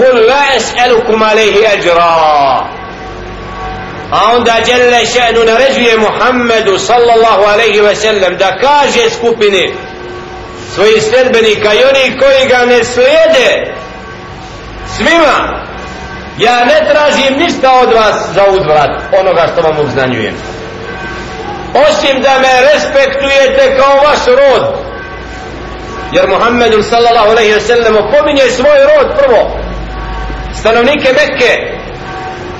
[0.00, 2.70] kul la es'elukum alaihi ajra
[4.12, 9.74] a onda djelle še'nu naređuje Muhammedu sallallahu alaihi ve sellem da kaže skupini
[10.74, 13.74] svojih sledbenika i oni koji ga ne slijede
[14.96, 15.60] svima
[16.38, 18.90] ja ne tražim ništa od vas za uzvrat
[19.20, 20.34] onoga što vam obznanjujem.
[21.88, 24.74] Osim da me respektujete kao vaš rod.
[26.12, 29.59] Jer Muhammedu sallallahu alaihi ve sellem opominje svoj rod prvo
[30.58, 31.80] stanovnike Mekke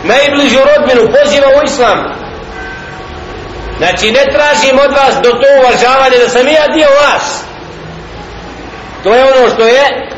[0.05, 1.99] najbližu rodbinu poziva u islam.
[3.79, 7.45] Znači ne tražim od vas do to uvažavanje da sam ja dio vas.
[9.03, 10.11] To je ono što je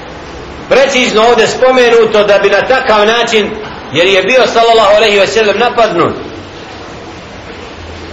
[0.69, 3.51] precizno ovdje spomenuto da bi na takav način
[3.93, 6.15] jer je bio sallallahu alaihi ve sellem napadnut.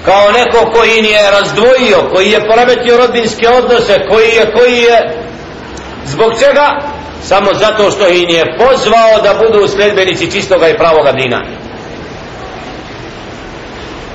[0.05, 5.25] Kao neko koji nije razdvojio koji je poremetio rodbinske odnose koji je, koji je
[6.05, 6.88] zbog čega
[7.22, 11.40] samo zato što ih je pozvao da budu sledbenici čistoga i pravoga dina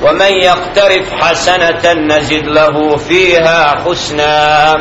[0.02, 4.76] ومن يقترف حسنة نزد له فيها حسنا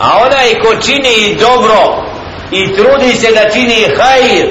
[0.00, 2.02] a onaj ko čini dobro
[2.50, 4.46] i trudi se da čini hajr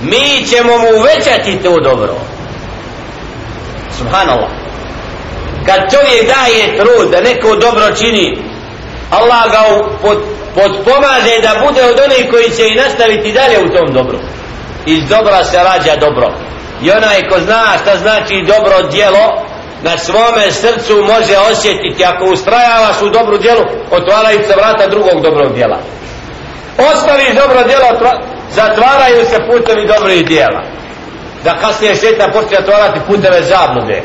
[0.00, 2.14] mi ćemo mu uvećati to dobro
[3.98, 4.50] subhanallah
[5.66, 8.38] kad čovjek daje trud da neko dobro čini
[9.10, 10.18] Allah ga pod,
[10.55, 14.19] potpomaže da bude od onih koji će i nastaviti dalje u tom dobru.
[14.85, 16.27] Iz dobra se rađa dobro.
[16.81, 19.25] I onaj ko zna šta znači dobro djelo
[19.83, 25.53] na svome srcu može osjetiti ako ustrajavaš u dobru djelu otvaraju se vrata drugog dobrog
[25.53, 25.79] djela.
[26.77, 28.15] Ostaviš dobro djelo
[28.51, 30.61] zatvaraju se putevi dobrih djela.
[31.43, 34.01] Da kasnije šetan počne otvarati puteve zablude.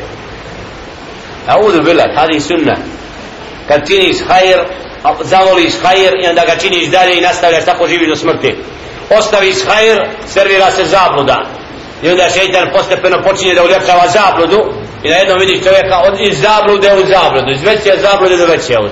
[1.47, 2.75] A udu bila hadi sunna.
[3.67, 4.59] Kad činiš hajr
[5.21, 8.55] zavoliš hajer i onda ga činiš dalje i nastavljaš tako živi do smrti.
[9.09, 11.45] Ostaviš hajer, servira se zabluda.
[12.03, 16.39] I onda šeitan postepeno počinje da uljepšava zabludu i na jednom vidiš čovjeka od iz
[16.41, 18.87] zablude u zabludu iz veće zablude do veće u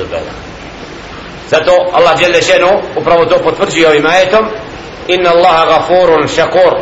[1.50, 4.46] zato Allah djelje šenu upravo to potvrđuje ovim ajetom.
[5.08, 6.74] Inna Allaha gafurun šakur.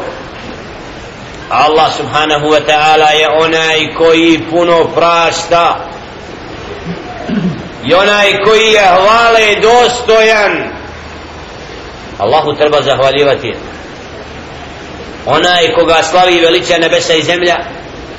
[1.49, 5.77] Allah subhanahu wa ta'ala je onaj koji puno prašta
[7.87, 10.77] i onaj koji je hvale dostojan
[12.17, 13.53] Allahu treba zahvaljivati.
[15.25, 17.55] Onaj koga slavi veliča nebesa i zemlja